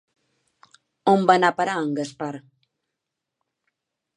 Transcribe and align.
On 1.13 1.27
va 1.31 1.35
anar 1.39 1.51
a 1.53 1.55
parar 1.59 1.75
en 1.81 1.91
Gaspar? 1.99 2.31